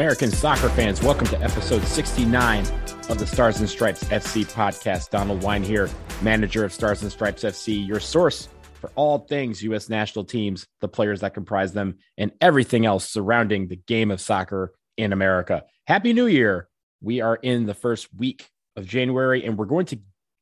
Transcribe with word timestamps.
American 0.00 0.30
soccer 0.30 0.70
fans, 0.70 1.02
welcome 1.02 1.26
to 1.26 1.38
episode 1.42 1.82
69 1.82 2.64
of 3.10 3.18
the 3.18 3.26
Stars 3.26 3.60
and 3.60 3.68
Stripes 3.68 4.02
FC 4.04 4.50
podcast. 4.50 5.10
Donald 5.10 5.42
Wine 5.42 5.62
here, 5.62 5.90
manager 6.22 6.64
of 6.64 6.72
Stars 6.72 7.02
and 7.02 7.12
Stripes 7.12 7.44
FC, 7.44 7.86
your 7.86 8.00
source 8.00 8.48
for 8.80 8.90
all 8.94 9.18
things 9.18 9.62
U.S. 9.62 9.90
national 9.90 10.24
teams, 10.24 10.66
the 10.80 10.88
players 10.88 11.20
that 11.20 11.34
comprise 11.34 11.74
them, 11.74 11.98
and 12.16 12.32
everything 12.40 12.86
else 12.86 13.10
surrounding 13.10 13.68
the 13.68 13.76
game 13.76 14.10
of 14.10 14.22
soccer 14.22 14.72
in 14.96 15.12
America. 15.12 15.64
Happy 15.86 16.14
New 16.14 16.28
Year! 16.28 16.70
We 17.02 17.20
are 17.20 17.36
in 17.36 17.66
the 17.66 17.74
first 17.74 18.08
week 18.16 18.48
of 18.76 18.86
January, 18.86 19.44
and 19.44 19.58
we're 19.58 19.66
going 19.66 19.84
to 19.84 20.00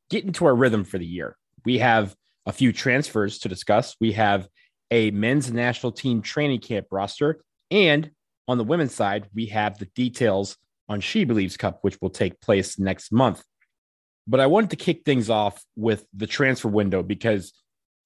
get 0.09 0.25
into 0.25 0.47
our 0.47 0.55
rhythm 0.55 0.84
for 0.84 0.98
the 0.98 1.05
year. 1.05 1.36
We 1.64 1.78
have 1.78 2.14
a 2.47 2.52
few 2.52 2.72
transfers 2.72 3.41
to 3.41 3.48
discuss. 3.48 3.97
We 4.00 4.12
have 4.12 4.48
a 4.92 5.11
men's 5.11 5.52
national 5.52 5.91
team 5.91 6.22
training 6.22 6.61
camp 6.61 6.86
roster, 6.92 7.41
and 7.72 8.12
on 8.48 8.59
the 8.59 8.65
women's 8.65 8.95
side, 8.95 9.29
we 9.34 9.47
have 9.47 9.79
the 9.79 9.87
details 9.95 10.56
on 10.89 11.01
She 11.01 11.25
Believes 11.25 11.56
Cup, 11.56 11.79
which 11.83 12.01
will 12.01 12.11
take 12.11 12.41
place 12.41 12.79
next 12.79 13.12
month. 13.12 13.45
But 14.27 14.41
I 14.41 14.47
wanted 14.47 14.70
to 14.70 14.77
kick 14.77 15.05
things 15.05 15.30
off 15.30 15.62
with 15.77 16.06
the 16.15 16.27
transfer 16.27 16.69
window 16.69 17.03
because 17.03 17.53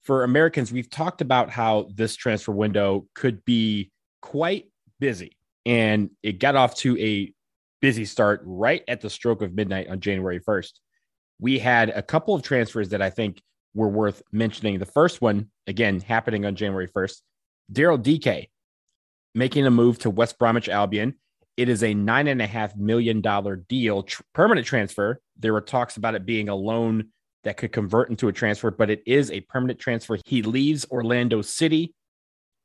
for 0.03 0.23
Americans, 0.23 0.71
we've 0.71 0.89
talked 0.89 1.21
about 1.21 1.49
how 1.49 1.87
this 1.95 2.15
transfer 2.15 2.51
window 2.51 3.07
could 3.15 3.43
be 3.45 3.91
quite 4.21 4.65
busy. 4.99 5.37
And 5.65 6.09
it 6.21 6.39
got 6.39 6.57
off 6.57 6.75
to 6.77 6.97
a 6.99 7.33
busy 7.81 8.05
start 8.05 8.41
right 8.43 8.83
at 8.87 9.01
the 9.01 9.09
stroke 9.09 9.41
of 9.41 9.53
midnight 9.53 9.87
on 9.89 10.01
January 10.01 10.41
1st. 10.41 10.71
We 11.39 11.59
had 11.59 11.89
a 11.89 12.01
couple 12.01 12.35
of 12.35 12.43
transfers 12.43 12.89
that 12.89 13.01
I 13.01 13.09
think 13.09 13.41
were 13.73 13.89
worth 13.89 14.21
mentioning. 14.31 14.79
The 14.79 14.85
first 14.85 15.21
one, 15.21 15.49
again, 15.67 16.01
happening 16.01 16.45
on 16.45 16.55
January 16.55 16.87
1st, 16.87 17.21
Daryl 17.71 18.01
Dike 18.01 18.49
making 19.35 19.65
a 19.65 19.71
move 19.71 19.99
to 19.99 20.09
West 20.09 20.37
Bromwich 20.37 20.69
Albion. 20.69 21.15
It 21.55 21.69
is 21.69 21.83
a 21.83 21.93
nine 21.93 22.27
and 22.27 22.41
a 22.41 22.47
half 22.47 22.75
million 22.75 23.21
dollar 23.21 23.55
deal, 23.55 24.03
tr- 24.03 24.23
permanent 24.33 24.65
transfer. 24.65 25.21
There 25.37 25.53
were 25.53 25.61
talks 25.61 25.97
about 25.97 26.15
it 26.15 26.25
being 26.25 26.49
a 26.49 26.55
loan 26.55 27.09
that 27.43 27.57
could 27.57 27.71
convert 27.71 28.09
into 28.09 28.27
a 28.27 28.33
transfer, 28.33 28.71
but 28.71 28.89
it 28.89 29.03
is 29.05 29.29
a 29.29 29.41
permanent 29.41 29.79
transfer. 29.79 30.17
He 30.25 30.41
leaves 30.41 30.85
Orlando 30.89 31.41
City 31.41 31.93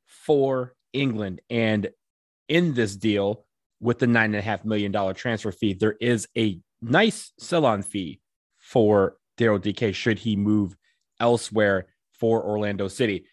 for 0.05 0.73
England. 0.93 1.41
And 1.49 1.89
in 2.47 2.73
this 2.73 2.95
deal, 2.95 3.45
with 3.81 3.99
the 3.99 4.07
nine 4.07 4.25
and 4.25 4.35
a 4.35 4.41
half 4.41 4.65
million 4.65 4.91
dollar 4.91 5.13
transfer 5.13 5.51
fee, 5.51 5.73
there 5.73 5.95
is 5.99 6.27
a 6.37 6.59
nice 6.81 7.31
sell 7.37 7.65
on 7.65 7.81
fee 7.81 8.19
for 8.57 9.17
Daryl 9.37 9.61
Dike 9.61 9.95
should 9.95 10.19
he 10.19 10.35
move 10.35 10.75
elsewhere 11.19 11.87
for 12.11 12.43
Orlando 12.43 12.87
City. 12.87 13.25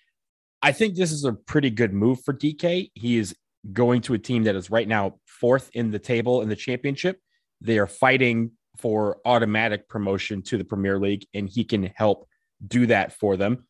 I 0.63 0.73
think 0.73 0.97
this 0.97 1.13
is 1.13 1.25
a 1.25 1.33
pretty 1.33 1.71
good 1.71 1.93
move 1.93 2.21
for 2.25 2.33
Dike. 2.33 2.91
He 2.95 3.19
is 3.19 3.35
going 3.73 4.01
to 4.03 4.15
a 4.15 4.19
team 4.19 4.45
that 4.45 4.57
is 4.57 4.71
right 4.71 4.89
now 4.89 5.19
fourth 5.27 5.71
in 5.75 5.91
the 5.91 5.99
table 5.99 6.43
in 6.43 6.49
the 6.49 6.57
championship. 6.57 7.21
They 7.61 7.79
are 7.79 7.87
fighting 7.87 8.53
for 8.79 9.19
automatic 9.25 9.89
promotion 9.89 10.43
to 10.43 10.59
the 10.59 10.65
Premier 10.65 10.99
League, 10.99 11.27
and 11.35 11.49
he 11.49 11.65
can 11.65 11.85
help 11.95 12.29
do 12.67 12.87
that 12.87 13.13
for 13.13 13.37
them. 13.37 13.67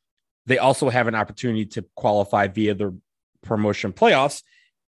They 0.47 0.59
also 0.59 0.89
have 0.89 1.09
an 1.09 1.15
opportunity 1.15 1.67
to 1.67 1.84
qualify 1.97 2.48
via 2.48 2.75
the 2.75 2.98
promotion 3.43 3.93
playoffs. 3.93 4.43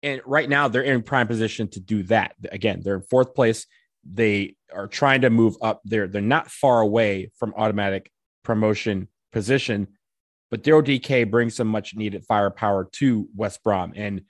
And 0.03 0.21
right 0.25 0.47
now, 0.47 0.67
they're 0.67 0.83
in 0.83 1.01
prime 1.01 1.27
position 1.27 1.67
to 1.69 1.79
do 1.79 2.03
that. 2.03 2.33
Again, 2.51 2.81
they're 2.83 2.95
in 2.95 3.01
fourth 3.01 3.33
place. 3.33 3.65
They 4.03 4.55
are 4.73 4.87
trying 4.87 5.21
to 5.21 5.29
move 5.29 5.55
up. 5.61 5.81
They're 5.83 6.07
they're 6.07 6.21
not 6.21 6.51
far 6.51 6.81
away 6.81 7.31
from 7.37 7.53
automatic 7.57 8.11
promotion 8.43 9.07
position. 9.31 9.87
But 10.49 10.63
Daryl 10.63 10.83
Dike 10.83 11.29
brings 11.29 11.55
some 11.55 11.67
much 11.67 11.95
needed 11.95 12.25
firepower 12.25 12.89
to 12.93 13.27
West 13.35 13.63
Brom. 13.63 13.93
And 13.95 14.21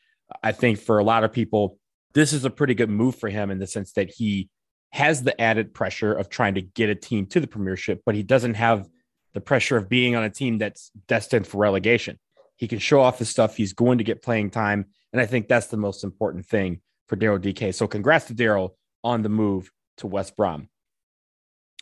I 0.43 0.51
think 0.51 0.79
for 0.79 0.97
a 0.97 1.03
lot 1.03 1.23
of 1.23 1.31
people, 1.31 1.77
this 2.13 2.33
is 2.33 2.45
a 2.45 2.49
pretty 2.49 2.73
good 2.73 2.89
move 2.89 3.15
for 3.15 3.29
him 3.29 3.51
in 3.51 3.59
the 3.59 3.67
sense 3.67 3.93
that 3.93 4.09
he 4.09 4.49
has 4.91 5.23
the 5.23 5.39
added 5.39 5.73
pressure 5.73 6.13
of 6.13 6.29
trying 6.29 6.55
to 6.55 6.61
get 6.61 6.89
a 6.89 6.95
team 6.95 7.25
to 7.27 7.39
the 7.39 7.47
premiership, 7.47 8.01
but 8.05 8.15
he 8.15 8.23
doesn't 8.23 8.55
have 8.55 8.87
the 9.33 9.41
pressure 9.41 9.77
of 9.77 9.89
being 9.89 10.15
on 10.15 10.23
a 10.23 10.29
team 10.29 10.57
that's 10.57 10.91
destined 11.07 11.45
for 11.45 11.57
relegation. 11.57 12.17
He 12.55 12.67
can 12.67 12.79
show 12.79 13.01
off 13.01 13.19
his 13.19 13.29
stuff. 13.29 13.55
He's 13.55 13.73
going 13.73 13.99
to 13.99 14.03
get 14.03 14.23
playing 14.23 14.49
time. 14.49 14.85
And 15.13 15.21
I 15.21 15.27
think 15.27 15.47
that's 15.47 15.67
the 15.67 15.77
most 15.77 16.03
important 16.03 16.45
thing 16.45 16.81
for 17.07 17.15
Daryl 17.15 17.39
Dike. 17.39 17.73
So 17.73 17.87
congrats 17.87 18.25
to 18.25 18.33
Daryl 18.33 18.71
on 19.03 19.21
the 19.21 19.29
move 19.29 19.69
to 19.97 20.07
West 20.07 20.35
Brom. 20.35 20.69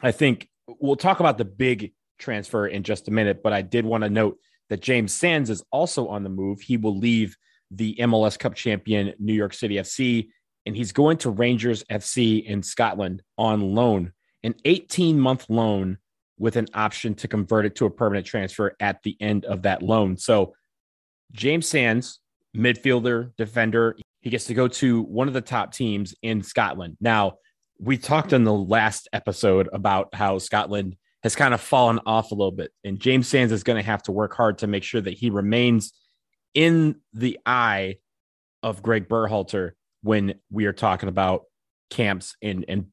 I 0.02 0.12
think 0.12 0.50
we'll 0.68 0.98
talk 0.98 1.22
about 1.22 1.38
the 1.38 1.46
big 1.46 1.94
transfer 2.18 2.68
in 2.68 2.84
just 2.84 3.08
a 3.08 3.12
minute, 3.12 3.42
but 3.44 3.54
I 3.54 3.62
did 3.62 3.86
want 3.86 4.04
to 4.04 4.10
note 4.10 4.38
that 4.70 4.82
James 4.82 5.14
Sands 5.14 5.50
is 5.50 5.64
also 5.72 6.08
on 6.08 6.24
the 6.24 6.30
move. 6.30 6.62
He 6.62 6.78
will 6.78 6.98
leave 6.98 7.38
the 7.72 7.96
MLS 8.00 8.38
Cup 8.38 8.56
champion 8.56 9.14
New 9.20 9.34
York 9.34 9.54
City 9.54 9.76
FC 9.76 10.28
and 10.66 10.76
he's 10.76 10.92
going 10.92 11.18
to 11.18 11.30
Rangers 11.30 11.84
FC 11.86 12.44
in 12.44 12.64
Scotland 12.64 13.22
on 13.38 13.62
loan, 13.76 14.12
an 14.44 14.56
18 14.66 15.20
month 15.20 15.50
loan 15.50 15.98
with 16.38 16.56
an 16.56 16.68
option 16.74 17.14
to 17.16 17.28
convert 17.28 17.66
it 17.66 17.76
to 17.76 17.86
a 17.86 17.92
permanent 17.92 18.26
transfer 18.26 18.76
at 18.80 19.02
the 19.04 19.16
end 19.20 19.46
of 19.46 19.62
that 19.62 19.82
loan. 19.82 20.18
So, 20.18 20.54
James 21.32 21.68
Sands, 21.68 22.20
midfielder, 22.56 23.32
defender, 23.38 23.96
he 24.22 24.30
gets 24.30 24.46
to 24.46 24.54
go 24.54 24.68
to 24.68 25.02
one 25.04 25.28
of 25.28 25.34
the 25.34 25.42
top 25.42 25.74
teams 25.74 26.16
in 26.22 26.42
Scotland. 26.42 26.98
Now, 27.00 27.38
we 27.80 27.98
talked 27.98 28.34
in 28.34 28.44
the 28.44 28.54
last 28.54 29.08
episode 29.14 29.70
about 29.72 30.14
how 30.16 30.40
Scotland 30.40 30.96
has 31.26 31.36
kind 31.36 31.56
of 31.56 31.60
fallen 31.60 32.00
off 32.06 32.30
a 32.30 32.36
little 32.36 32.52
bit, 32.52 32.72
and 32.84 33.00
James 33.00 33.28
Sands 33.28 33.52
is 33.52 33.64
going 33.64 33.78
to 33.78 33.86
have 33.86 34.04
to 34.04 34.12
work 34.12 34.36
hard 34.36 34.60
to 34.60 34.68
make 34.68 34.84
sure 34.84 35.02
that 35.02 35.16
he 35.16 35.32
remains 35.32 35.92
in 36.54 36.98
the 37.14 37.40
eye 37.48 37.96
of 38.62 38.84
Greg 38.84 39.10
Berhalter 39.10 39.72
when 40.04 40.36
we 40.52 40.68
are 40.68 40.72
talking 40.72 41.10
about 41.10 41.46
camps 41.90 42.36
and, 42.44 42.64
and, 42.68 42.86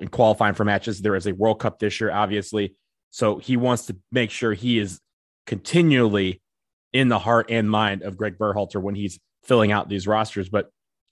and 0.00 0.10
qualifying 0.10 0.54
for 0.54 0.64
matches. 0.64 1.02
There 1.02 1.14
is 1.14 1.26
a 1.26 1.34
World 1.34 1.60
Cup 1.60 1.78
this 1.78 2.00
year, 2.00 2.10
obviously. 2.10 2.74
So 3.10 3.36
he 3.36 3.58
wants 3.58 3.84
to 3.88 3.96
make 4.10 4.30
sure 4.30 4.54
he 4.54 4.78
is 4.78 4.98
continually 5.46 6.40
in 6.94 7.08
the 7.08 7.18
heart 7.18 7.50
and 7.50 7.70
mind 7.70 8.00
of 8.00 8.16
Greg 8.16 8.38
Berhalter 8.38 8.80
when 8.80 8.94
he's 8.94 9.18
filling 9.42 9.72
out 9.72 9.90
these 9.90 10.06
rosters. 10.06 10.48
But 10.48 10.70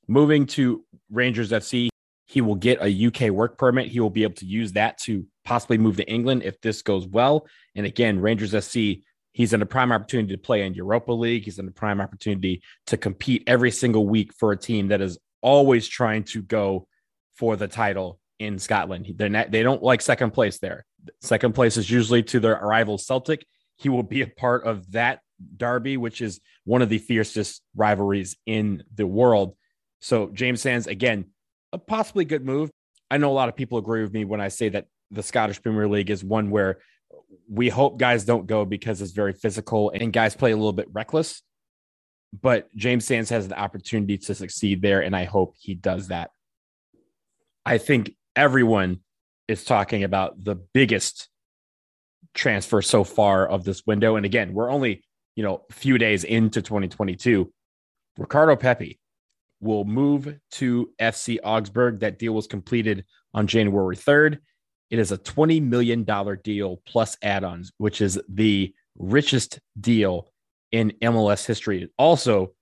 moving 0.08 0.46
to 0.46 0.86
Rangers 1.10 1.50
FC, 1.50 1.90
he 2.24 2.40
will 2.40 2.54
get 2.54 2.78
a 2.80 3.06
UK 3.08 3.30
work 3.30 3.58
permit. 3.58 3.88
He 3.88 4.00
will 4.00 4.08
be 4.08 4.22
able 4.22 4.36
to 4.36 4.46
use 4.46 4.72
that 4.72 4.96
to 5.00 5.26
possibly 5.44 5.78
move 5.78 5.96
to 5.96 6.08
England 6.08 6.42
if 6.44 6.60
this 6.60 6.82
goes 6.82 7.06
well. 7.06 7.46
And 7.74 7.86
again, 7.86 8.20
Rangers 8.20 8.52
FC, 8.52 9.02
he's 9.32 9.52
in 9.52 9.62
a 9.62 9.66
prime 9.66 9.92
opportunity 9.92 10.34
to 10.34 10.40
play 10.40 10.62
in 10.62 10.74
Europa 10.74 11.12
League. 11.12 11.44
He's 11.44 11.58
in 11.58 11.68
a 11.68 11.72
prime 11.72 12.00
opportunity 12.00 12.62
to 12.86 12.96
compete 12.96 13.44
every 13.46 13.70
single 13.70 14.06
week 14.06 14.32
for 14.34 14.52
a 14.52 14.56
team 14.56 14.88
that 14.88 15.00
is 15.00 15.18
always 15.40 15.88
trying 15.88 16.24
to 16.24 16.42
go 16.42 16.86
for 17.34 17.56
the 17.56 17.68
title 17.68 18.18
in 18.38 18.58
Scotland. 18.58 19.06
They're 19.16 19.28
not, 19.28 19.50
they 19.50 19.62
don't 19.62 19.82
like 19.82 20.00
second 20.00 20.32
place 20.32 20.58
there. 20.58 20.84
Second 21.20 21.54
place 21.54 21.76
is 21.76 21.90
usually 21.90 22.22
to 22.24 22.40
their 22.40 22.60
rival 22.62 22.98
Celtic. 22.98 23.44
He 23.76 23.88
will 23.88 24.02
be 24.02 24.22
a 24.22 24.26
part 24.26 24.64
of 24.64 24.90
that 24.92 25.20
derby, 25.56 25.96
which 25.96 26.20
is 26.20 26.40
one 26.64 26.82
of 26.82 26.88
the 26.88 26.98
fiercest 26.98 27.62
rivalries 27.74 28.36
in 28.46 28.84
the 28.94 29.06
world. 29.06 29.56
So 30.00 30.28
James 30.28 30.60
Sands, 30.60 30.86
again, 30.86 31.26
a 31.72 31.78
possibly 31.78 32.24
good 32.24 32.44
move. 32.44 32.70
I 33.10 33.18
know 33.18 33.30
a 33.30 33.34
lot 33.34 33.48
of 33.48 33.56
people 33.56 33.78
agree 33.78 34.02
with 34.02 34.12
me 34.12 34.24
when 34.24 34.40
I 34.40 34.48
say 34.48 34.68
that 34.70 34.86
the 35.12 35.22
Scottish 35.22 35.62
Premier 35.62 35.88
League 35.88 36.10
is 36.10 36.24
one 36.24 36.50
where 36.50 36.78
we 37.48 37.68
hope 37.68 37.98
guys 37.98 38.24
don't 38.24 38.46
go 38.46 38.64
because 38.64 39.00
it's 39.00 39.12
very 39.12 39.32
physical 39.32 39.90
and 39.90 40.12
guys 40.12 40.34
play 40.34 40.52
a 40.52 40.56
little 40.56 40.72
bit 40.72 40.88
reckless 40.92 41.42
but 42.40 42.74
James 42.74 43.04
Sands 43.04 43.30
has 43.30 43.48
the 43.48 43.58
opportunity 43.58 44.16
to 44.16 44.34
succeed 44.34 44.80
there, 44.80 45.02
and 45.02 45.14
I 45.14 45.24
hope 45.24 45.54
he 45.58 45.74
does 45.74 46.08
that. 46.08 46.30
I 47.66 47.78
think 47.78 48.14
everyone 48.34 49.00
is 49.48 49.64
talking 49.64 50.02
about 50.04 50.42
the 50.42 50.54
biggest 50.54 51.28
transfer 52.34 52.80
so 52.80 53.04
far 53.04 53.46
of 53.46 53.64
this 53.64 53.86
window. 53.86 54.16
And 54.16 54.24
again, 54.24 54.54
we're 54.54 54.70
only, 54.70 55.04
you 55.36 55.42
know, 55.42 55.64
a 55.68 55.72
few 55.72 55.98
days 55.98 56.24
into 56.24 56.62
2022. 56.62 57.52
Ricardo 58.16 58.56
Pepi 58.56 58.98
will 59.60 59.84
move 59.84 60.38
to 60.52 60.90
FC 60.98 61.38
Augsburg. 61.44 62.00
That 62.00 62.18
deal 62.18 62.32
was 62.32 62.46
completed 62.46 63.04
on 63.34 63.46
January 63.46 63.96
3rd. 63.96 64.38
It 64.92 64.98
is 64.98 65.10
a 65.10 65.16
$20 65.16 65.62
million 65.62 66.04
deal 66.44 66.82
plus 66.84 67.16
add 67.22 67.44
ons, 67.44 67.72
which 67.78 68.02
is 68.02 68.20
the 68.28 68.74
richest 68.98 69.58
deal 69.80 70.30
in 70.70 70.92
MLS 71.00 71.46
history. 71.46 71.84
It 71.84 71.90
also 71.96 72.52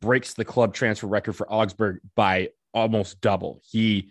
breaks 0.00 0.34
the 0.34 0.44
club 0.44 0.74
transfer 0.74 1.06
record 1.06 1.34
for 1.34 1.50
Augsburg 1.50 2.00
by 2.16 2.48
almost 2.74 3.20
double. 3.20 3.62
He 3.70 4.10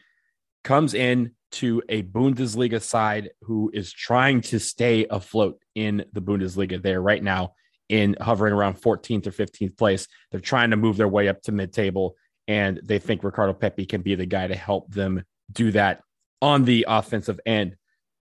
comes 0.64 0.94
in 0.94 1.32
to 1.52 1.84
a 1.90 2.04
Bundesliga 2.04 2.82
side 2.82 3.32
who 3.42 3.70
is 3.74 3.92
trying 3.92 4.40
to 4.40 4.58
stay 4.58 5.06
afloat 5.10 5.60
in 5.76 6.06
the 6.14 6.22
Bundesliga 6.22 6.82
there 6.82 7.02
right 7.02 7.22
now 7.22 7.56
in 7.90 8.16
hovering 8.22 8.54
around 8.54 8.80
14th 8.80 9.28
or 9.28 9.32
15th 9.32 9.78
place. 9.78 10.08
They're 10.32 10.40
trying 10.40 10.70
to 10.70 10.78
move 10.78 10.96
their 10.96 11.10
way 11.10 11.28
up 11.28 11.42
to 11.42 11.52
mid-table 11.52 12.16
and 12.48 12.80
they 12.86 13.00
think 13.00 13.22
Ricardo 13.22 13.52
Pepi 13.52 13.86
can 13.86 14.02
be 14.02 14.16
the 14.16 14.26
guy 14.26 14.48
to 14.48 14.56
help 14.56 14.90
them 14.94 15.26
do 15.52 15.72
that 15.72 16.00
on 16.42 16.66
the 16.66 16.86
offensive 16.88 17.40
end. 17.46 17.76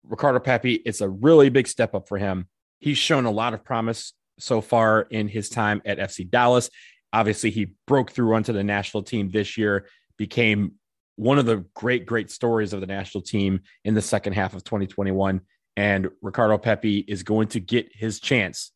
Ricardo 0.03 0.39
Pepi, 0.39 0.75
it's 0.75 1.01
a 1.01 1.09
really 1.09 1.49
big 1.49 1.67
step 1.67 1.93
up 1.93 2.07
for 2.07 2.17
him. 2.17 2.47
He's 2.79 2.97
shown 2.97 3.25
a 3.25 3.31
lot 3.31 3.53
of 3.53 3.63
promise 3.63 4.13
so 4.39 4.61
far 4.61 5.01
in 5.01 5.27
his 5.27 5.49
time 5.49 5.81
at 5.85 5.97
FC 5.97 6.29
Dallas. 6.29 6.69
Obviously, 7.11 7.49
he 7.49 7.73
broke 7.85 8.11
through 8.11 8.35
onto 8.35 8.53
the 8.53 8.63
national 8.63 9.03
team 9.03 9.29
this 9.29 9.57
year, 9.57 9.87
became 10.17 10.73
one 11.15 11.39
of 11.39 11.45
the 11.45 11.65
great, 11.73 12.05
great 12.05 12.29
stories 12.29 12.73
of 12.73 12.81
the 12.81 12.87
national 12.87 13.23
team 13.23 13.61
in 13.83 13.95
the 13.95 14.01
second 14.01 14.33
half 14.33 14.53
of 14.53 14.63
2021. 14.63 15.41
And 15.75 16.09
Ricardo 16.21 16.57
Pepi 16.57 16.99
is 16.99 17.23
going 17.23 17.49
to 17.49 17.59
get 17.59 17.89
his 17.93 18.19
chance 18.19 18.71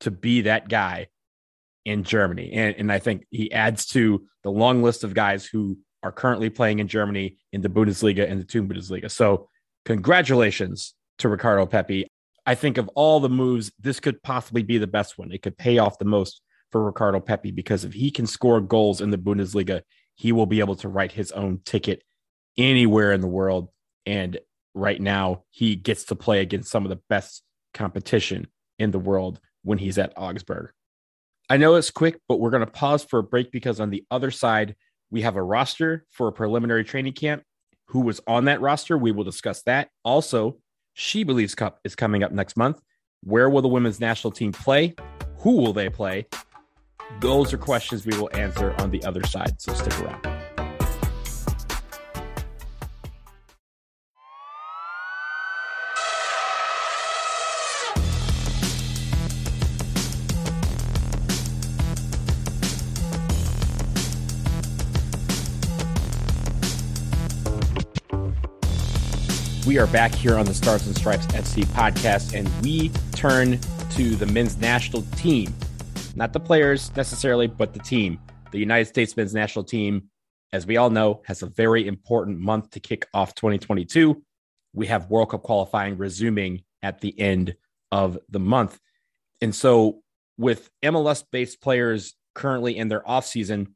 to 0.00 0.10
be 0.10 0.42
that 0.42 0.68
guy 0.68 1.08
in 1.84 2.02
Germany. 2.02 2.52
And, 2.52 2.74
and 2.78 2.92
I 2.92 2.98
think 2.98 3.26
he 3.30 3.52
adds 3.52 3.86
to 3.88 4.26
the 4.42 4.50
long 4.50 4.82
list 4.82 5.04
of 5.04 5.14
guys 5.14 5.46
who 5.46 5.78
are 6.02 6.12
currently 6.12 6.50
playing 6.50 6.78
in 6.78 6.88
Germany 6.88 7.38
in 7.52 7.62
the 7.62 7.68
Bundesliga 7.68 8.30
and 8.30 8.40
the 8.40 8.44
two 8.44 8.62
Bundesliga. 8.62 9.10
So, 9.10 9.48
congratulations 9.84 10.94
to 11.18 11.28
Ricardo 11.28 11.66
Pepi. 11.66 12.06
I 12.44 12.54
think 12.54 12.78
of 12.78 12.88
all 12.94 13.20
the 13.20 13.28
moves, 13.28 13.72
this 13.80 13.98
could 13.98 14.22
possibly 14.22 14.62
be 14.62 14.78
the 14.78 14.86
best 14.86 15.18
one. 15.18 15.32
It 15.32 15.42
could 15.42 15.58
pay 15.58 15.78
off 15.78 15.98
the 15.98 16.04
most 16.04 16.42
for 16.70 16.84
Ricardo 16.84 17.20
Pepi 17.20 17.50
because 17.50 17.84
if 17.84 17.92
he 17.92 18.10
can 18.10 18.26
score 18.26 18.60
goals 18.60 19.00
in 19.00 19.10
the 19.10 19.18
Bundesliga, 19.18 19.82
he 20.14 20.32
will 20.32 20.46
be 20.46 20.60
able 20.60 20.76
to 20.76 20.88
write 20.88 21.12
his 21.12 21.32
own 21.32 21.60
ticket 21.64 22.02
anywhere 22.56 23.12
in 23.12 23.20
the 23.20 23.26
world. 23.26 23.70
And 24.04 24.38
right 24.74 25.00
now, 25.00 25.44
he 25.50 25.74
gets 25.74 26.04
to 26.04 26.14
play 26.14 26.40
against 26.40 26.70
some 26.70 26.84
of 26.84 26.90
the 26.90 27.00
best 27.08 27.42
competition 27.74 28.48
in 28.78 28.90
the 28.90 28.98
world 28.98 29.40
when 29.62 29.78
he's 29.78 29.98
at 29.98 30.12
Augsburg. 30.16 30.70
I 31.48 31.56
know 31.56 31.76
it's 31.76 31.90
quick, 31.90 32.20
but 32.28 32.40
we're 32.40 32.50
going 32.50 32.64
to 32.64 32.70
pause 32.70 33.04
for 33.04 33.20
a 33.20 33.22
break 33.22 33.52
because 33.52 33.78
on 33.78 33.90
the 33.90 34.04
other 34.10 34.30
side, 34.30 34.74
we 35.10 35.22
have 35.22 35.36
a 35.36 35.42
roster 35.42 36.04
for 36.10 36.28
a 36.28 36.32
preliminary 36.32 36.84
training 36.84 37.12
camp. 37.12 37.42
Who 37.88 38.00
was 38.00 38.20
on 38.26 38.46
that 38.46 38.60
roster? 38.60 38.98
We 38.98 39.12
will 39.12 39.24
discuss 39.24 39.62
that. 39.62 39.88
Also, 40.04 40.58
She 40.94 41.24
Believes 41.24 41.54
Cup 41.54 41.78
is 41.84 41.94
coming 41.94 42.22
up 42.22 42.32
next 42.32 42.56
month. 42.56 42.80
Where 43.22 43.48
will 43.48 43.62
the 43.62 43.68
women's 43.68 44.00
national 44.00 44.32
team 44.32 44.52
play? 44.52 44.94
Who 45.38 45.56
will 45.58 45.72
they 45.72 45.88
play? 45.88 46.26
Those 47.20 47.52
are 47.52 47.58
questions 47.58 48.04
we 48.04 48.16
will 48.16 48.30
answer 48.32 48.74
on 48.78 48.90
the 48.90 49.04
other 49.04 49.24
side. 49.24 49.60
So 49.60 49.72
stick 49.74 49.98
around. 50.00 50.35
We 69.76 69.82
are 69.82 69.86
back 69.88 70.14
here 70.14 70.38
on 70.38 70.46
the 70.46 70.54
Stars 70.54 70.86
and 70.86 70.96
Stripes 70.96 71.26
FC 71.26 71.66
podcast, 71.66 72.32
and 72.32 72.50
we 72.62 72.88
turn 73.12 73.58
to 73.90 74.16
the 74.16 74.24
men's 74.24 74.56
national 74.56 75.02
team. 75.18 75.52
Not 76.14 76.32
the 76.32 76.40
players 76.40 76.96
necessarily, 76.96 77.46
but 77.46 77.74
the 77.74 77.80
team. 77.80 78.18
The 78.52 78.58
United 78.58 78.86
States 78.86 79.18
men's 79.18 79.34
national 79.34 79.66
team, 79.66 80.08
as 80.50 80.66
we 80.66 80.78
all 80.78 80.88
know, 80.88 81.20
has 81.26 81.42
a 81.42 81.46
very 81.46 81.86
important 81.86 82.38
month 82.38 82.70
to 82.70 82.80
kick 82.80 83.06
off 83.12 83.34
2022. 83.34 84.22
We 84.72 84.86
have 84.86 85.10
World 85.10 85.32
Cup 85.32 85.42
qualifying 85.42 85.98
resuming 85.98 86.62
at 86.82 87.02
the 87.02 87.14
end 87.20 87.54
of 87.92 88.16
the 88.30 88.40
month. 88.40 88.80
And 89.42 89.54
so, 89.54 90.00
with 90.38 90.70
MLS 90.82 91.22
based 91.30 91.60
players 91.60 92.14
currently 92.34 92.78
in 92.78 92.88
their 92.88 93.02
offseason, 93.02 93.74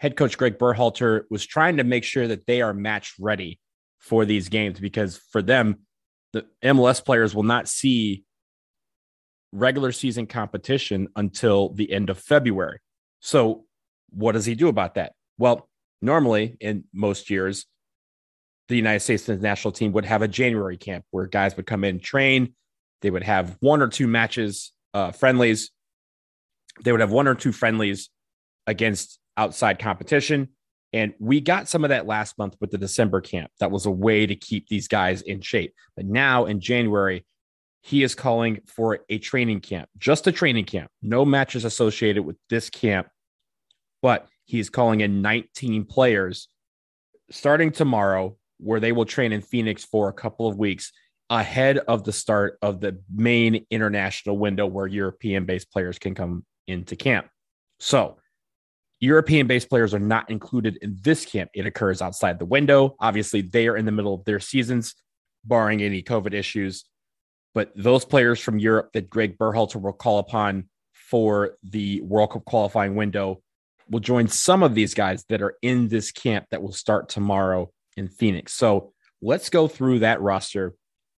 head 0.00 0.16
coach 0.16 0.36
Greg 0.36 0.58
Berhalter 0.58 1.26
was 1.30 1.46
trying 1.46 1.76
to 1.76 1.84
make 1.84 2.02
sure 2.02 2.26
that 2.26 2.46
they 2.46 2.60
are 2.60 2.74
match 2.74 3.14
ready 3.20 3.60
for 4.02 4.24
these 4.24 4.48
games 4.48 4.80
because 4.80 5.16
for 5.16 5.40
them, 5.40 5.78
the 6.32 6.44
MLS 6.62 7.02
players 7.02 7.34
will 7.34 7.44
not 7.44 7.68
see 7.68 8.24
regular 9.52 9.92
season 9.92 10.26
competition 10.26 11.08
until 11.14 11.70
the 11.70 11.92
end 11.92 12.10
of 12.10 12.18
February. 12.18 12.78
So, 13.20 13.64
what 14.10 14.32
does 14.32 14.44
he 14.44 14.54
do 14.54 14.68
about 14.68 14.94
that? 14.94 15.12
Well, 15.38 15.68
normally 16.00 16.56
in 16.60 16.84
most 16.92 17.30
years, 17.30 17.66
the 18.68 18.76
United 18.76 19.00
States 19.00 19.28
national 19.28 19.72
team 19.72 19.92
would 19.92 20.04
have 20.04 20.22
a 20.22 20.28
January 20.28 20.76
camp 20.76 21.04
where 21.10 21.26
guys 21.26 21.56
would 21.56 21.66
come 21.66 21.84
in, 21.84 22.00
train. 22.00 22.54
They 23.00 23.10
would 23.10 23.22
have 23.22 23.56
one 23.60 23.82
or 23.82 23.88
two 23.88 24.06
matches, 24.06 24.72
uh, 24.94 25.12
friendlies. 25.12 25.70
They 26.82 26.92
would 26.92 27.00
have 27.00 27.10
one 27.10 27.28
or 27.28 27.34
two 27.34 27.52
friendlies 27.52 28.10
against 28.66 29.18
outside 29.36 29.78
competition. 29.78 30.48
And 30.92 31.14
we 31.18 31.40
got 31.40 31.68
some 31.68 31.84
of 31.84 31.88
that 31.88 32.06
last 32.06 32.38
month 32.38 32.56
with 32.60 32.70
the 32.70 32.78
December 32.78 33.20
camp. 33.20 33.50
That 33.60 33.70
was 33.70 33.86
a 33.86 33.90
way 33.90 34.26
to 34.26 34.36
keep 34.36 34.68
these 34.68 34.88
guys 34.88 35.22
in 35.22 35.40
shape. 35.40 35.74
But 35.96 36.04
now 36.04 36.44
in 36.44 36.60
January, 36.60 37.24
he 37.80 38.02
is 38.02 38.14
calling 38.14 38.60
for 38.66 39.00
a 39.08 39.18
training 39.18 39.60
camp, 39.60 39.88
just 39.98 40.26
a 40.26 40.32
training 40.32 40.66
camp, 40.66 40.90
no 41.02 41.24
matches 41.24 41.64
associated 41.64 42.22
with 42.22 42.36
this 42.48 42.70
camp. 42.70 43.08
But 44.02 44.28
he 44.44 44.60
is 44.60 44.70
calling 44.70 45.00
in 45.00 45.22
19 45.22 45.84
players 45.86 46.48
starting 47.30 47.72
tomorrow, 47.72 48.36
where 48.58 48.80
they 48.80 48.92
will 48.92 49.06
train 49.06 49.32
in 49.32 49.40
Phoenix 49.40 49.84
for 49.84 50.08
a 50.08 50.12
couple 50.12 50.46
of 50.46 50.58
weeks 50.58 50.92
ahead 51.30 51.78
of 51.78 52.04
the 52.04 52.12
start 52.12 52.58
of 52.62 52.80
the 52.80 53.00
main 53.12 53.64
international 53.70 54.36
window 54.36 54.66
where 54.66 54.86
European 54.86 55.46
based 55.46 55.72
players 55.72 55.98
can 55.98 56.14
come 56.14 56.44
into 56.68 56.94
camp. 56.94 57.26
So, 57.80 58.18
European 59.02 59.48
based 59.48 59.68
players 59.68 59.92
are 59.92 59.98
not 59.98 60.30
included 60.30 60.78
in 60.80 60.96
this 61.02 61.24
camp. 61.24 61.50
It 61.54 61.66
occurs 61.66 62.00
outside 62.00 62.38
the 62.38 62.44
window. 62.44 62.94
Obviously, 63.00 63.40
they 63.42 63.66
are 63.66 63.76
in 63.76 63.84
the 63.84 63.90
middle 63.90 64.14
of 64.14 64.24
their 64.24 64.38
seasons, 64.38 64.94
barring 65.44 65.82
any 65.82 66.04
COVID 66.04 66.32
issues. 66.32 66.84
But 67.52 67.72
those 67.74 68.04
players 68.04 68.38
from 68.38 68.60
Europe 68.60 68.90
that 68.94 69.10
Greg 69.10 69.36
Berhalter 69.36 69.82
will 69.82 69.92
call 69.92 70.20
upon 70.20 70.68
for 70.92 71.56
the 71.64 72.00
World 72.02 72.30
Cup 72.30 72.44
qualifying 72.44 72.94
window 72.94 73.42
will 73.90 73.98
join 73.98 74.28
some 74.28 74.62
of 74.62 74.76
these 74.76 74.94
guys 74.94 75.24
that 75.28 75.42
are 75.42 75.56
in 75.62 75.88
this 75.88 76.12
camp 76.12 76.46
that 76.52 76.62
will 76.62 76.72
start 76.72 77.08
tomorrow 77.08 77.72
in 77.96 78.06
Phoenix. 78.06 78.54
So 78.54 78.92
let's 79.20 79.50
go 79.50 79.66
through 79.66 79.98
that 79.98 80.20
roster 80.20 80.74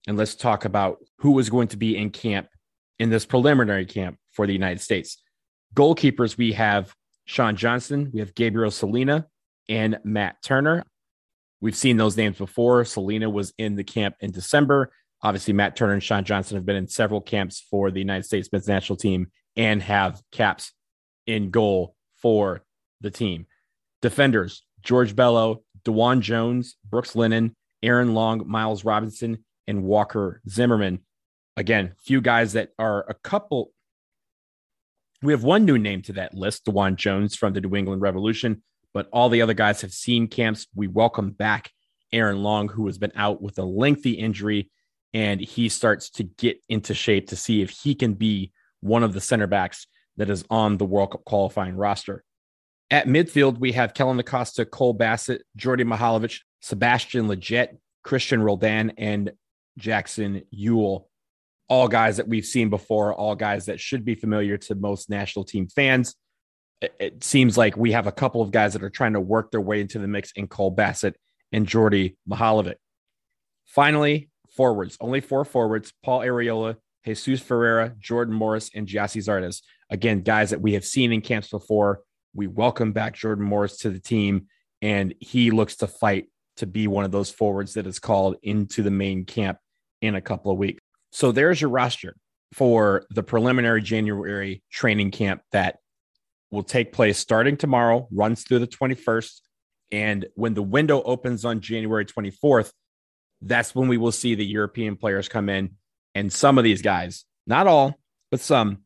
and 0.09 0.17
let's 0.17 0.35
talk 0.35 0.65
about 0.65 1.05
who 1.19 1.39
is 1.39 1.51
going 1.51 1.69
to 1.69 1.77
be 1.77 1.99
in 1.99 2.09
camp 2.09 2.49
in 2.99 3.11
this 3.11 3.27
preliminary 3.27 3.85
camp 3.85 4.17
for 4.33 4.47
the 4.47 4.55
United 4.55 4.81
States. 4.81 5.23
Goalkeepers, 5.75 6.39
we 6.39 6.53
have 6.53 6.95
Sean 7.25 7.57
Johnson, 7.57 8.11
we 8.13 8.21
have 8.21 8.35
Gabriel 8.35 8.71
Slonina, 8.71 9.25
and 9.69 9.99
Matt 10.05 10.43
Turner. 10.43 10.85
We've 11.61 11.77
seen 11.77 11.97
those 11.97 12.17
names 12.17 12.37
before. 12.37 12.83
Slonina 12.85 13.33
was 13.33 13.55
in 13.59 13.77
the 13.77 13.85
camp 13.85 14.17
in 14.21 14.31
December. 14.31 14.93
Obviously, 15.23 15.55
Matt 15.55 15.77
Turner 15.77 15.95
and 15.95 16.03
Sean 16.03 16.25
Johnson 16.25 16.57
have 16.57 16.67
been 16.67 16.77
in 16.77 16.87
several 16.89 17.23
camps 17.23 17.65
for 17.71 17.91
the 17.91 17.99
United 17.99 18.25
States 18.25 18.51
men's 18.53 18.69
national 18.69 18.99
team 18.99 19.29
and 19.57 19.83
have 19.83 20.21
caps 20.33 20.73
in 21.27 21.51
goal 21.51 21.97
for 22.17 22.63
the 23.01 23.11
team. 23.11 23.47
Defenders 24.03 24.65
George 24.83 25.17
Bello, 25.17 25.63
DeJuan 25.87 26.21
Jones, 26.21 26.77
Brooks 26.89 27.17
Lennon, 27.17 27.57
Aaron 27.83 28.13
Long, 28.13 28.47
Miles 28.47 28.85
Robinson, 28.85 29.45
and 29.67 29.83
Walker 29.83 30.43
Zimmerman. 30.47 31.01
Again, 31.57 31.95
few 32.05 32.21
guys 32.21 32.53
that 32.53 32.71
are 32.79 33.09
a 33.09 33.15
couple 33.15 33.71
we 35.25 35.33
have 35.33 35.43
one 35.43 35.65
new 35.65 35.79
name 35.79 36.03
to 36.03 36.13
that 36.13 36.35
list, 36.35 36.67
DeJuan 36.67 36.97
Jones 36.97 37.35
from 37.35 37.55
the 37.55 37.61
New 37.63 37.75
England 37.75 38.03
Revolution, 38.03 38.63
but 38.93 39.09
all 39.11 39.31
the 39.31 39.41
other 39.41 39.55
guys 39.55 39.81
have 39.81 39.93
seen 39.93 40.29
camps. 40.29 40.67
We 40.75 40.87
welcome 40.87 41.31
back 41.31 41.71
Aaron 42.13 42.43
Long, 42.43 42.69
who 42.69 42.87
has 42.87 42.99
been 42.99 43.13
out 43.17 43.41
with 43.41 43.59
a 43.59 43.65
lengthy 43.65 44.13
injury, 44.13 44.71
and 45.15 45.41
he 45.41 45.71
starts 45.71 46.11
to 46.11 46.25
get 46.25 46.59
into 46.69 46.93
shape 46.93 47.29
to 47.29 47.37
see 47.37 47.63
if 47.63 47.71
he 47.71 47.95
can 47.95 48.15
be 48.15 48.53
one 48.81 49.03
of 49.03 49.15
the 49.15 49.21
center 49.21 49.47
backs 49.47 49.87
that 50.19 50.29
is 50.29 50.45
on 50.51 50.77
the 50.77 50.85
World 50.85 51.13
Cup 51.13 51.25
qualifying 51.25 51.75
roster. 51.75 52.23
At 52.91 53.07
midfield, 53.07 53.59
we 53.59 53.73
have 53.73 53.95
Kellyn 53.95 54.21
Acosta, 54.21 54.67
Cole 54.67 54.93
Bassett, 54.93 55.43
Djordje 55.59 55.87
Mihailovic, 55.87 56.41
Sebastian 56.61 57.29
Lletget, 57.29 57.79
Christian 58.03 58.43
Roldan, 58.43 58.93
and 58.99 59.33
Jackson 59.79 60.43
Yueill 60.55 61.07
all 61.69 61.89
guys 61.89 62.19
that 62.19 62.29
we've 62.29 62.45
seen 62.45 62.71
before, 62.71 63.15
all 63.15 63.35
guys 63.35 63.67
that 63.67 63.81
should 63.81 64.05
be 64.05 64.15
familiar 64.15 64.59
to 64.59 64.75
most 64.75 65.09
national 65.09 65.45
team 65.45 65.69
fans. 65.69 66.15
It, 66.81 66.95
it 67.01 67.25
seems 67.25 67.57
like 67.57 67.77
we 67.77 67.93
have 67.93 68.07
a 68.07 68.13
couple 68.13 68.43
of 68.43 68.51
guys 68.51 68.75
that 68.75 68.83
are 68.83 68.91
trying 68.91 69.15
to 69.15 69.21
work 69.21 69.51
their 69.51 69.61
way 69.61 69.81
into 69.81 69.99
the 69.99 70.09
mix 70.09 70.33
in 70.33 70.47
Cole 70.47 70.71
Bassett 70.71 71.17
and 71.53 71.67
Djordje 71.67 72.17
Mihailovic. 72.29 72.75
Finally, 73.67 74.29
forwards, 74.51 74.97
only 75.01 75.21
four 75.21 75.45
forwards 75.45 75.93
Paul 76.03 76.21
Arriola, 76.21 76.77
Jesus 77.05 77.41
Ferreira, 77.41 77.95
Jordan 77.99 78.35
Morris, 78.35 78.71
and 78.75 78.87
Gyasi 78.87 79.23
Zardes. 79.23 79.63
Again, 79.91 80.23
guys 80.23 80.51
that 80.51 80.61
we 80.61 80.75
have 80.75 80.85
seen 80.85 81.13
in 81.13 81.21
camps 81.21 81.49
before. 81.49 82.01
We 82.35 82.47
welcome 82.47 82.93
back 82.93 83.15
Jordan 83.15 83.45
Morris 83.45 83.79
to 83.79 83.91
the 83.91 84.01
team, 84.01 84.47
and 84.83 85.15
he 85.21 85.51
looks 85.51 85.77
to 85.77 85.87
fight 85.87 86.27
to 86.57 86.67
be 86.67 86.87
one 86.89 87.05
of 87.05 87.13
those 87.13 87.31
forwards 87.31 87.75
that 87.75 87.87
is 87.87 87.99
called 87.99 88.37
into 88.43 88.83
the 88.83 88.91
main 88.91 89.25
camp 89.25 89.59
in 90.01 90.15
a 90.15 90.21
couple 90.21 90.51
of 90.51 90.59
weeks. 90.59 90.81
So 91.15 91.31
there's 91.31 91.61
your 91.61 91.71
roster 91.71 92.17
for 92.53 93.07
the 93.09 93.23
preliminary 93.23 93.83
January 93.83 94.65
training 94.73 95.13
camp 95.13 95.43
that 95.53 95.79
will 96.51 96.65
take 96.65 96.93
place 96.93 97.21
starting 97.21 97.57
tomorrow, 97.57 98.09
runs 98.11 98.43
through 98.43 98.59
the 98.59 98.67
21st. 98.67 99.41
And 99.93 100.27
when 100.35 100.55
the 100.55 100.63
window 100.63 101.01
opens 101.05 101.45
on 101.45 101.61
January 101.61 102.05
24th, 102.05 102.73
that's 103.41 103.77
when 103.77 103.87
we 103.87 103.97
will 103.97 104.11
see 104.11 104.35
the 104.35 104.45
European 104.45 104.97
players 104.97 105.29
come 105.29 105.49
in. 105.49 105.77
And 106.17 106.33
some 106.33 106.59
of 106.59 106.65
these 106.65 106.83
guys, 106.83 107.25
not 107.47 107.69
all, 107.69 107.95
but 108.33 108.41
some, 108.41 108.79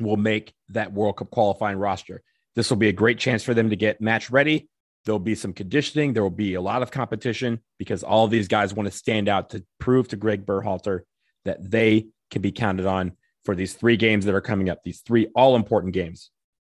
will 0.00 0.16
make 0.16 0.52
that 0.70 0.92
World 0.92 1.18
Cup 1.18 1.30
qualifying 1.30 1.78
roster. 1.78 2.24
This 2.56 2.68
will 2.68 2.78
be 2.78 2.88
a 2.88 2.92
great 2.92 3.18
chance 3.20 3.44
for 3.44 3.54
them 3.54 3.70
to 3.70 3.76
get 3.76 4.00
match 4.00 4.28
ready 4.28 4.68
There'll 5.04 5.18
be 5.18 5.34
some 5.34 5.52
conditioning. 5.52 6.12
There 6.12 6.22
will 6.22 6.30
be 6.30 6.54
a 6.54 6.60
lot 6.60 6.82
of 6.82 6.90
competition 6.90 7.60
because 7.78 8.02
all 8.02 8.26
these 8.26 8.48
guys 8.48 8.72
want 8.72 8.90
to 8.90 8.96
stand 8.96 9.28
out 9.28 9.50
to 9.50 9.64
prove 9.78 10.08
to 10.08 10.16
Greg 10.16 10.46
Berhalter 10.46 11.00
that 11.44 11.70
they 11.70 12.06
can 12.30 12.42
be 12.42 12.52
counted 12.52 12.86
on 12.86 13.12
for 13.44 13.54
these 13.54 13.74
three 13.74 13.96
games 13.96 14.24
that 14.24 14.34
are 14.34 14.40
coming 14.40 14.70
up, 14.70 14.82
these 14.84 15.00
three 15.00 15.28
all 15.34 15.56
important 15.56 15.92
games 15.92 16.30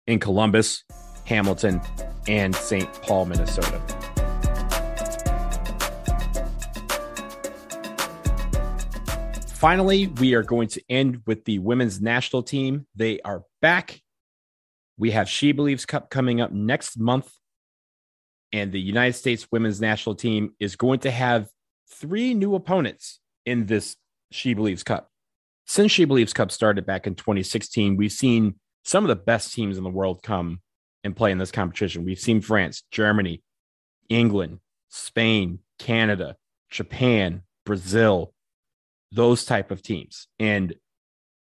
in 0.05 0.19
Columbus, 0.19 0.83
Hamilton, 1.25 1.81
and 2.27 2.55
St. 2.55 2.91
Paul, 3.01 3.25
Minnesota. 3.25 3.81
Finally, 9.57 10.07
we 10.07 10.35
are 10.35 10.43
going 10.43 10.67
to 10.67 10.81
end 10.87 11.21
with 11.25 11.43
the 11.45 11.57
women's 11.57 11.99
national 11.99 12.43
team. 12.43 12.85
They 12.95 13.19
are 13.21 13.43
back. 13.59 13.99
We 14.99 15.11
have 15.11 15.27
She 15.27 15.51
Believes 15.51 15.85
Cup 15.85 16.11
coming 16.11 16.41
up 16.41 16.51
next 16.51 16.99
month. 16.99 17.31
And 18.53 18.71
the 18.71 18.79
United 18.79 19.13
States 19.13 19.47
women's 19.51 19.81
national 19.81 20.15
team 20.15 20.53
is 20.59 20.75
going 20.75 20.99
to 20.99 21.11
have 21.11 21.49
three 21.91 22.33
new 22.33 22.53
opponents 22.55 23.19
in 23.45 23.65
this 23.65 23.95
She 24.31 24.53
Believes 24.53 24.83
Cup. 24.83 25.09
Since 25.65 25.91
She 25.91 26.05
Believes 26.05 26.33
Cup 26.33 26.51
started 26.51 26.85
back 26.85 27.07
in 27.07 27.15
2016, 27.15 27.97
we've 27.97 28.11
seen 28.11 28.55
some 28.83 29.03
of 29.03 29.09
the 29.09 29.15
best 29.15 29.53
teams 29.53 29.77
in 29.77 29.83
the 29.83 29.89
world 29.89 30.23
come 30.23 30.61
and 31.03 31.15
play 31.15 31.31
in 31.31 31.37
this 31.37 31.51
competition. 31.51 32.05
We've 32.05 32.19
seen 32.19 32.41
France, 32.41 32.83
Germany, 32.91 33.41
England, 34.09 34.59
Spain, 34.89 35.59
Canada, 35.79 36.35
Japan, 36.69 37.43
Brazil, 37.65 38.33
those 39.11 39.45
type 39.45 39.71
of 39.71 39.81
teams. 39.81 40.27
And 40.39 40.75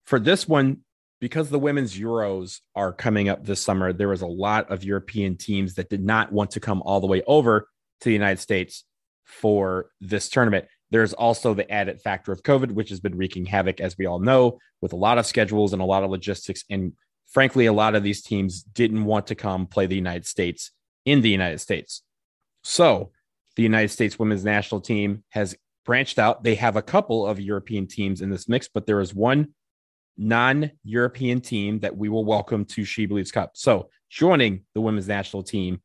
for 0.05 0.19
this 0.19 0.49
one, 0.49 0.79
because 1.21 1.51
the 1.51 1.59
women's 1.59 1.97
Euros 1.99 2.61
are 2.75 2.93
coming 2.93 3.29
up 3.29 3.45
this 3.45 3.61
summer, 3.61 3.93
there 3.93 4.09
was 4.09 4.23
a 4.23 4.27
lot 4.27 4.71
of 4.71 4.83
European 4.83 5.37
teams 5.37 5.75
that 5.75 5.89
did 5.89 6.05
not 6.05 6.33
want 6.33 6.53
to 6.53 6.61
come 6.61 6.83
all 6.85 7.01
the 7.01 7.07
way 7.07 7.23
over 7.27 7.69
to 8.01 8.09
the 8.09 8.13
United 8.13 8.41
States 8.41 8.85
for 9.25 9.91
this 10.01 10.29
tournament. 10.29 10.67
There's 10.93 11.15
also 11.15 11.55
the 11.55 11.71
added 11.73 12.03
factor 12.03 12.33
of 12.33 12.43
COVID, 12.43 12.73
which 12.73 12.91
has 12.91 13.01
been 13.01 13.17
wreaking 13.17 13.47
havoc, 13.47 13.81
as 13.81 13.97
we 13.97 14.05
all 14.05 14.19
know, 14.19 14.59
with 14.83 14.93
a 14.93 14.97
lot 14.97 15.17
of 15.17 15.25
schedules 15.25 15.73
and 15.73 15.81
a 15.81 15.87
lot 15.87 16.05
of 16.05 16.11
logistics. 16.11 16.65
And 16.69 16.93
frankly, 17.31 17.65
a 17.65 17.73
lot 17.73 17.95
of 17.95 18.03
these 18.03 18.21
teams 18.21 18.63
didn't 18.63 19.07
want 19.07 19.29
to 19.29 19.35
come 19.35 19.67
play 19.67 19.87
the 19.87 19.95
United 19.95 20.27
States 20.27 20.71
in 21.07 21.23
the 21.23 21.31
United 21.31 21.61
States. 21.61 22.03
So 22.63 23.11
the 23.57 23.63
United 23.63 23.89
States 23.89 24.19
women's 24.19 24.45
national 24.45 24.83
team 24.83 25.25
has 25.31 25.57
branched 25.87 26.19
out. 26.19 26.45
They 26.45 26.57
have 26.57 26.77
a 26.77 26.83
couple 26.83 27.27
of 27.27 27.41
European 27.41 27.87
teams 27.87 28.21
in 28.21 28.29
this 28.29 28.47
mix, 28.47 28.69
but 28.69 28.85
there 28.85 29.01
is 29.01 29.15
one 29.15 29.55
non 30.19 30.73
European 30.85 31.41
team 31.41 31.81
that 31.81 31.97
we 31.97 32.11
will 32.11 32.27
welcome 32.27 32.67
to 32.67 32.85
She 32.85 33.07
Believes 33.07 33.33
Cup. 33.33 33.53
So, 33.55 33.89
joining 34.11 34.65
the 34.75 34.83
women's 34.83 35.09
national 35.09 35.43
team 35.43 35.81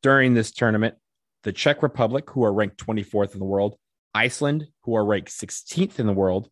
during 0.00 0.34
this 0.34 0.52
tournament, 0.52 0.94
the 1.42 1.52
Czech 1.52 1.82
Republic, 1.82 2.30
who 2.30 2.44
are 2.44 2.52
ranked 2.52 2.78
24th 2.78 3.32
in 3.32 3.40
the 3.40 3.44
world, 3.44 3.76
Iceland, 4.14 4.66
who 4.82 4.96
are 4.96 5.04
ranked 5.04 5.30
16th 5.30 5.98
in 5.98 6.06
the 6.06 6.12
world, 6.12 6.48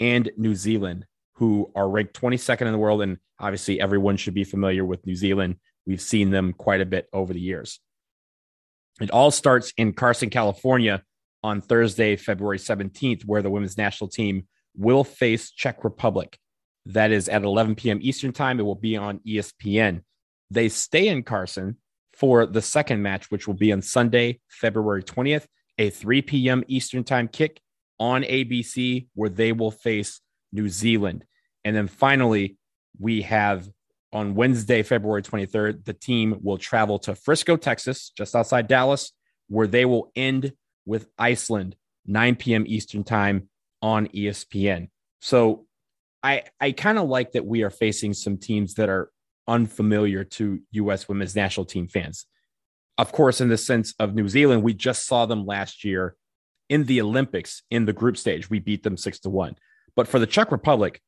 and 0.00 0.30
New 0.36 0.54
Zealand, 0.54 1.06
who 1.34 1.70
are 1.74 1.88
ranked 1.88 2.20
22nd 2.20 2.66
in 2.66 2.72
the 2.72 2.78
world. 2.78 3.02
And 3.02 3.18
obviously, 3.38 3.80
everyone 3.80 4.16
should 4.16 4.34
be 4.34 4.44
familiar 4.44 4.84
with 4.84 5.06
New 5.06 5.16
Zealand. 5.16 5.56
We've 5.86 6.00
seen 6.00 6.30
them 6.30 6.52
quite 6.52 6.80
a 6.80 6.86
bit 6.86 7.08
over 7.12 7.32
the 7.32 7.40
years. 7.40 7.80
It 9.00 9.10
all 9.10 9.30
starts 9.30 9.72
in 9.76 9.92
Carson, 9.92 10.30
California 10.30 11.02
on 11.42 11.60
Thursday, 11.60 12.16
February 12.16 12.58
17th, 12.58 13.24
where 13.24 13.42
the 13.42 13.50
women's 13.50 13.78
national 13.78 14.08
team 14.08 14.48
will 14.76 15.04
face 15.04 15.50
Czech 15.50 15.84
Republic. 15.84 16.38
That 16.86 17.10
is 17.10 17.28
at 17.28 17.44
11 17.44 17.76
p.m. 17.76 17.98
Eastern 18.02 18.32
Time. 18.32 18.58
It 18.58 18.64
will 18.64 18.74
be 18.74 18.96
on 18.96 19.20
ESPN. 19.26 20.02
They 20.50 20.68
stay 20.68 21.08
in 21.08 21.22
Carson 21.22 21.76
for 22.14 22.46
the 22.46 22.62
second 22.62 23.02
match, 23.02 23.30
which 23.30 23.46
will 23.46 23.54
be 23.54 23.72
on 23.72 23.82
Sunday, 23.82 24.40
February 24.48 25.02
20th, 25.02 25.46
a 25.78 25.90
3 25.90 26.22
p.m. 26.22 26.64
Eastern 26.66 27.04
Time 27.04 27.28
kick 27.28 27.60
on 27.98 28.22
ABC, 28.22 29.08
where 29.14 29.30
they 29.30 29.52
will 29.52 29.70
face 29.70 30.20
New 30.52 30.68
Zealand. 30.68 31.24
And 31.64 31.74
then 31.74 31.88
finally, 31.88 32.56
we 32.98 33.22
have 33.22 33.68
on 34.12 34.34
Wednesday, 34.34 34.82
February 34.82 35.22
23rd, 35.22 35.84
the 35.84 35.92
team 35.92 36.38
will 36.42 36.58
travel 36.58 36.98
to 37.00 37.14
Frisco, 37.14 37.56
Texas, 37.56 38.10
just 38.16 38.34
outside 38.34 38.66
Dallas, 38.66 39.12
where 39.48 39.66
they 39.66 39.84
will 39.84 40.10
end 40.16 40.52
with 40.86 41.08
Iceland, 41.18 41.76
9 42.06 42.36
p.m. 42.36 42.64
Eastern 42.66 43.04
Time 43.04 43.48
on 43.82 44.08
ESPN. 44.08 44.88
So 45.20 45.66
I 46.22 46.44
I 46.60 46.72
kind 46.72 46.98
of 46.98 47.08
like 47.08 47.32
that 47.32 47.46
we 47.46 47.62
are 47.62 47.70
facing 47.70 48.14
some 48.14 48.38
teams 48.38 48.74
that 48.74 48.88
are 48.88 49.10
unfamiliar 49.46 50.24
to 50.24 50.60
U.S. 50.72 51.08
women's 51.08 51.36
national 51.36 51.66
team 51.66 51.88
fans. 51.88 52.26
Of 52.98 53.12
course, 53.12 53.40
in 53.40 53.48
the 53.48 53.56
sense 53.56 53.94
of 54.00 54.14
New 54.14 54.28
Zealand, 54.28 54.64
we 54.64 54.74
just 54.74 55.06
saw 55.06 55.24
them 55.24 55.46
last 55.46 55.84
year 55.84 56.16
in 56.68 56.84
the 56.84 57.00
Olympics 57.00 57.62
in 57.70 57.86
the 57.86 57.92
group 57.92 58.16
stage. 58.16 58.50
We 58.50 58.58
beat 58.58 58.82
them 58.82 58.96
six 58.96 59.20
to 59.20 59.30
one. 59.30 59.56
But 59.94 60.08
for 60.08 60.18
the 60.18 60.26
Czech 60.26 60.50
Republic, 60.50 61.00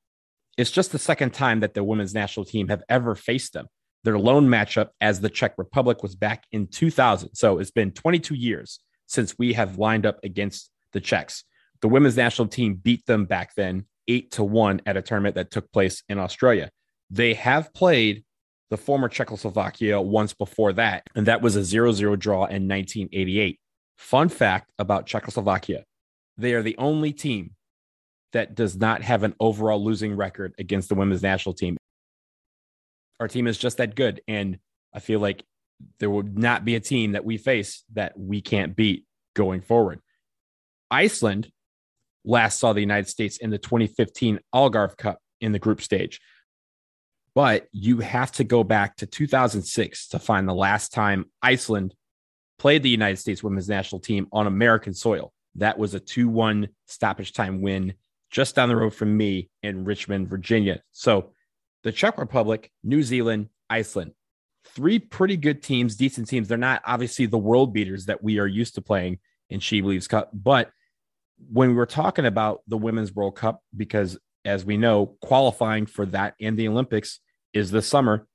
it's 0.56 0.70
just 0.70 0.92
the 0.92 0.99
second 0.99 1.35
time 1.35 1.61
that 1.61 1.75
the 1.75 1.85
women's 1.85 2.14
national 2.14 2.47
team 2.47 2.68
have 2.68 2.82
ever 2.88 3.14
faced 3.14 3.52
them. 3.52 3.66
Their 4.04 4.18
lone 4.18 4.49
matchup 4.49 4.88
as 5.00 5.20
the 5.20 5.28
Czech 5.28 5.54
Republic 5.59 6.02
was 6.02 6.14
back 6.14 6.44
in 6.52 6.68
2000. 6.68 7.35
So 7.35 7.59
it's 7.59 7.70
been 7.70 7.92
22 7.92 8.35
years 8.35 8.80
since 9.06 9.37
we 9.37 9.52
have 9.54 9.78
lined 9.78 10.06
up 10.06 10.18
against 10.23 10.70
the 10.92 11.00
Czechs. 11.00 11.44
The 11.82 11.88
women's 11.88 12.16
national 12.16 12.49
team 12.49 12.75
beat 12.75 13.04
them 13.06 13.26
back 13.26 13.54
then 13.54 13.87
eight 14.09 14.32
to 14.32 14.44
one 14.44 14.80
at 14.87 14.97
a 14.97 15.02
tournament 15.02 15.35
that 15.35 15.50
took 15.50 15.70
place 15.73 16.02
in 16.09 16.18
Australia. 16.18 16.70
They 17.11 17.35
have 17.35 17.73
played 17.75 18.25
the 18.71 18.77
former 18.77 19.09
Czechoslovakia 19.09 20.00
once 20.00 20.33
before 20.33 20.73
that, 20.75 21.03
and 21.15 21.27
that 21.27 21.43
was 21.43 21.57
a 21.57 21.65
0 21.65 21.93
0 21.93 22.17
draw 22.17 22.45
in 22.45 22.69
1988. 22.69 23.59
Fun 23.99 24.29
fact 24.29 24.71
about 24.79 25.07
Czechoslovakia 25.07 25.85
they 26.41 26.55
are 26.55 26.62
the 26.62 26.77
only 26.79 27.12
team 27.12 27.50
that 28.33 28.55
does 28.55 28.77
not 28.77 29.03
have 29.03 29.23
an 29.23 29.35
overall 29.39 29.83
losing 29.83 30.17
record 30.17 30.55
against 30.59 30.89
the 30.89 30.95
women's 30.95 31.23
national 31.23 31.55
team. 31.55 31.77
Our 33.19 33.29
team 33.29 33.47
is 33.47 33.59
just 33.59 33.77
that 33.77 33.95
good. 33.95 34.23
And 34.27 34.59
I 34.95 35.00
feel 35.00 35.21
like 35.21 35.45
there 35.99 36.11
would 36.11 36.39
not 36.39 36.65
be 36.65 36.77
a 36.77 36.81
team 36.81 37.12
that 37.12 37.25
we 37.25 37.37
face 37.37 37.85
that 37.93 38.19
we 38.19 38.41
can't 38.41 38.75
beat 38.75 39.05
going 39.35 39.61
forward. 39.61 40.00
Iceland 40.91 41.50
last 42.25 42.59
saw 42.59 42.73
the 42.73 42.81
United 42.81 43.09
States 43.09 43.37
in 43.37 43.50
the 43.50 43.59
2015 43.59 44.41
Algarve 44.55 44.97
Cup 44.97 45.19
in 45.41 45.53
the 45.53 45.59
group 45.59 45.83
stage. 45.83 46.21
But 47.34 47.68
you 47.72 48.00
have 48.00 48.32
to 48.32 48.44
go 48.44 48.64
back 48.64 48.96
to 48.96 49.06
2006 49.06 50.08
to 50.08 50.18
find 50.18 50.49
the 50.49 50.54
last 50.54 50.92
time 50.92 51.26
Iceland 51.42 51.94
played 52.58 52.82
the 52.82 52.90
United 52.90 53.16
States 53.16 53.42
women's 53.42 53.68
national 53.68 54.00
team 54.00 54.26
on 54.32 54.46
American 54.46 54.94
soil. 54.94 55.32
That 55.56 55.78
was 55.78 55.94
a 55.94 56.00
2 56.00 56.28
1 56.28 56.68
stoppage 56.87 57.32
time 57.32 57.62
win 57.62 57.94
just 58.30 58.54
down 58.54 58.68
the 58.68 58.76
road 58.76 58.94
from 58.94 59.16
me 59.16 59.50
in 59.62 59.84
Richmond, 59.84 60.28
Virginia. 60.28 60.82
So 60.92 61.32
the 61.82 61.92
Czech 61.92 62.18
Republic, 62.18 62.70
New 62.84 63.02
Zealand, 63.02 63.49
Iceland, 63.68 64.12
three 64.64 64.99
pretty 64.99 65.37
good 65.37 65.62
teams, 65.62 65.96
decent 65.96 66.28
teams. 66.28 66.49
They're 66.49 66.58
not 66.58 66.82
obviously 66.84 67.26
the 67.26 67.38
world 67.38 67.72
beaters 67.72 68.06
that 68.06 68.22
we 68.22 68.38
are 68.38 68.46
used 68.46 68.75
to 68.75 68.82
playing 68.82 69.18
in 69.49 69.60
She 69.60 69.80
Believes 69.80 70.06
Cup, 70.06 70.30
but 70.32 70.70
when 71.50 71.70
we 71.70 71.75
were 71.75 71.87
talking 71.87 72.26
about 72.26 72.60
the 72.68 72.76
Women's 72.76 73.14
World 73.14 73.37
Cup, 73.37 73.62
because 73.76 74.18
as 74.50 74.64
we 74.64 74.76
know, 74.76 75.16
qualifying 75.23 75.87
for 75.87 76.04
that 76.07 76.35
and 76.40 76.59
the 76.59 76.69
Olympics 76.69 77.21
is 77.54 77.71
this 77.71 77.87
summer, 77.87 78.26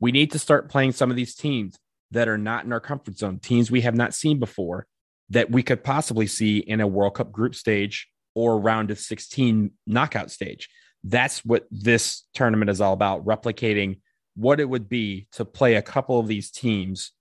we 0.00 0.12
need 0.12 0.32
to 0.32 0.38
start 0.38 0.68
playing 0.68 0.92
some 0.92 1.10
of 1.10 1.16
these 1.16 1.34
teams 1.34 1.78
that 2.10 2.28
are 2.28 2.38
not 2.38 2.64
in 2.64 2.72
our 2.72 2.80
comfort 2.80 3.16
zone, 3.16 3.38
teams 3.38 3.70
we 3.70 3.82
have 3.82 3.94
not 3.94 4.14
seen 4.14 4.38
before 4.38 4.86
that 5.30 5.50
we 5.50 5.62
could 5.62 5.84
possibly 5.84 6.26
see 6.26 6.58
in 6.58 6.80
a 6.80 6.86
World 6.86 7.14
Cup 7.14 7.30
group 7.30 7.54
stage 7.54 8.08
or 8.34 8.58
round 8.58 8.90
of 8.90 8.98
16 8.98 9.70
knockout 9.86 10.30
stage. 10.30 10.68
That's 11.04 11.44
what 11.44 11.66
this 11.70 12.26
tournament 12.34 12.70
is 12.70 12.80
all 12.80 12.92
about 12.92 13.24
replicating 13.24 14.00
what 14.34 14.60
it 14.60 14.68
would 14.68 14.88
be 14.88 15.28
to 15.32 15.44
play 15.44 15.76
a 15.76 15.82
couple 15.82 16.18
of 16.18 16.26
these 16.26 16.50
teams 16.50 17.12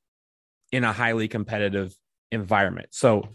in 0.71 0.83
a 0.83 0.93
highly 0.93 1.27
competitive 1.27 1.95
environment. 2.31 2.87
So 2.91 3.29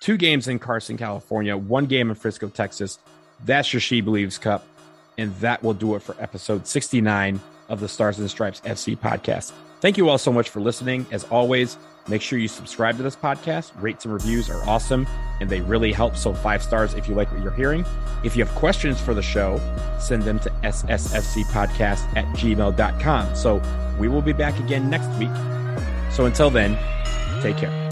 two 0.00 0.16
games 0.16 0.48
in 0.48 0.58
Carson, 0.58 0.96
California, 0.96 1.56
one 1.56 1.86
game 1.86 2.10
in 2.10 2.16
Frisco, 2.16 2.48
Texas. 2.48 2.98
That's 3.44 3.72
your 3.72 3.80
She 3.80 4.00
Believes 4.00 4.38
Cup. 4.38 4.64
And 5.16 5.34
that 5.36 5.62
will 5.62 5.74
do 5.74 5.94
it 5.96 6.02
for 6.02 6.14
episode 6.20 6.66
69 6.66 7.40
of 7.68 7.80
the 7.80 7.88
Stars 7.88 8.18
and 8.18 8.30
Stripes 8.30 8.60
FC 8.62 8.96
podcast. 8.96 9.52
Thank 9.80 9.96
you 9.96 10.08
all 10.08 10.18
so 10.18 10.32
much 10.32 10.48
for 10.48 10.60
listening. 10.60 11.06
As 11.10 11.24
always, 11.24 11.76
make 12.08 12.22
sure 12.22 12.38
you 12.38 12.48
subscribe 12.48 12.96
to 12.96 13.02
this 13.02 13.16
podcast. 13.16 13.70
Rates 13.80 14.04
and 14.04 14.14
reviews 14.14 14.50
are 14.50 14.62
awesome 14.68 15.06
and 15.40 15.48
they 15.48 15.60
really 15.60 15.92
help. 15.92 16.16
So, 16.16 16.34
five 16.34 16.62
stars 16.62 16.94
if 16.94 17.08
you 17.08 17.14
like 17.14 17.32
what 17.32 17.42
you're 17.42 17.52
hearing. 17.52 17.84
If 18.24 18.36
you 18.36 18.44
have 18.44 18.54
questions 18.56 19.00
for 19.00 19.14
the 19.14 19.22
show, 19.22 19.60
send 20.00 20.24
them 20.24 20.40
to 20.40 20.50
ssfcpodcast 20.50 22.16
at 22.16 22.24
gmail.com. 22.36 23.36
So, 23.36 23.62
we 23.98 24.08
will 24.08 24.22
be 24.22 24.32
back 24.32 24.58
again 24.58 24.90
next 24.90 25.08
week. 25.18 25.30
So, 26.12 26.26
until 26.26 26.50
then, 26.50 26.76
take 27.42 27.56
care. 27.56 27.88